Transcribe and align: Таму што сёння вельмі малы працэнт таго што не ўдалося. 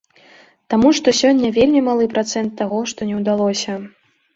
Таму 0.75 0.93
што 1.01 1.13
сёння 1.21 1.53
вельмі 1.59 1.85
малы 1.91 2.11
працэнт 2.17 2.51
таго 2.65 2.85
што 2.95 3.01
не 3.15 3.23
ўдалося. 3.23 3.83